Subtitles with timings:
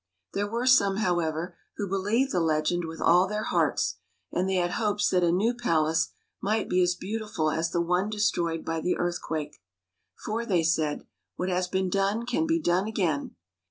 [0.33, 3.99] There were some, however, who believed the legend with all their hearts,
[4.31, 6.09] and they had hopes that a new palace
[6.41, 9.61] might be made as beautiful as the one destroyed by the earthquake.
[10.25, 13.35] For, they said, what has been done can be done again.